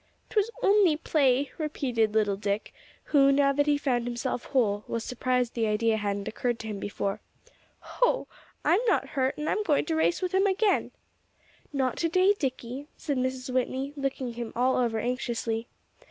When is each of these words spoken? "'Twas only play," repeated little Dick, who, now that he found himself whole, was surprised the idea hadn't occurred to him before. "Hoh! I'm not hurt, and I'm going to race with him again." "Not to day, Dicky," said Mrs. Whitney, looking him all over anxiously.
"'Twas 0.31 0.49
only 0.63 0.97
play," 0.97 1.51
repeated 1.59 2.15
little 2.15 2.35
Dick, 2.35 2.73
who, 3.03 3.31
now 3.31 3.53
that 3.53 3.67
he 3.67 3.77
found 3.77 4.05
himself 4.05 4.45
whole, 4.45 4.83
was 4.87 5.03
surprised 5.03 5.53
the 5.53 5.67
idea 5.67 5.95
hadn't 5.97 6.27
occurred 6.27 6.57
to 6.57 6.65
him 6.65 6.79
before. 6.79 7.21
"Hoh! 7.81 8.25
I'm 8.65 8.79
not 8.87 9.09
hurt, 9.09 9.37
and 9.37 9.47
I'm 9.47 9.61
going 9.61 9.85
to 9.85 9.95
race 9.95 10.19
with 10.19 10.31
him 10.33 10.47
again." 10.47 10.89
"Not 11.71 11.97
to 11.97 12.09
day, 12.09 12.33
Dicky," 12.33 12.87
said 12.97 13.17
Mrs. 13.17 13.53
Whitney, 13.53 13.93
looking 13.95 14.33
him 14.33 14.51
all 14.55 14.75
over 14.75 14.97
anxiously. 14.97 15.67